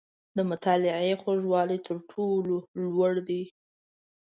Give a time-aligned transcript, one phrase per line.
[0.37, 3.43] •د مطالعې خوږوالی، تر ټولو لوړ دی.